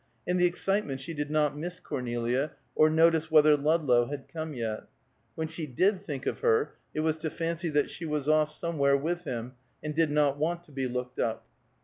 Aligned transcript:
In 0.25 0.37
the 0.37 0.47
excitement 0.47 0.99
she 0.99 1.13
did 1.13 1.29
not 1.29 1.55
miss 1.55 1.79
Cornelia, 1.79 2.53
or 2.73 2.89
notice 2.89 3.29
whether 3.29 3.55
Ludlow 3.55 4.05
had 4.07 4.27
come 4.27 4.51
yet. 4.55 4.85
When 5.35 5.47
she 5.47 5.67
did 5.67 6.01
think 6.01 6.25
of 6.25 6.39
her 6.39 6.73
it 6.91 7.01
was 7.01 7.17
to 7.17 7.29
fancy 7.29 7.69
that 7.69 7.91
she 7.91 8.07
was 8.07 8.27
off 8.27 8.51
somewhere 8.51 8.97
with 8.97 9.25
him, 9.25 9.53
and 9.83 9.93
did 9.93 10.09
not 10.09 10.39
want 10.39 10.63
to 10.63 10.71
be 10.71 10.87
looked 10.87 11.19
up. 11.19 11.45